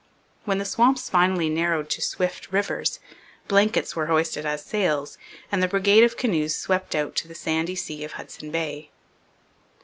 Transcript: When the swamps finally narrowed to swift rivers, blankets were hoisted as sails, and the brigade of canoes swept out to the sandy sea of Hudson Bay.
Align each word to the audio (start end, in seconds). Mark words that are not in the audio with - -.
When 0.45 0.57
the 0.57 0.65
swamps 0.65 1.11
finally 1.11 1.47
narrowed 1.47 1.91
to 1.91 2.01
swift 2.01 2.51
rivers, 2.51 2.99
blankets 3.47 3.95
were 3.95 4.07
hoisted 4.07 4.47
as 4.47 4.65
sails, 4.65 5.19
and 5.51 5.61
the 5.61 5.67
brigade 5.67 6.03
of 6.03 6.17
canoes 6.17 6.55
swept 6.55 6.95
out 6.95 7.15
to 7.17 7.27
the 7.27 7.35
sandy 7.35 7.75
sea 7.75 8.03
of 8.03 8.13
Hudson 8.13 8.49
Bay. 8.49 8.89